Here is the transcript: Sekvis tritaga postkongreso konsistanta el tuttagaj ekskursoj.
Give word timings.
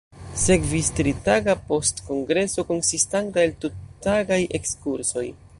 Sekvis 0.43 0.87
tritaga 0.99 1.55
postkongreso 1.67 2.67
konsistanta 2.73 3.47
el 3.51 3.55
tuttagaj 3.67 4.45
ekskursoj. 4.61 5.29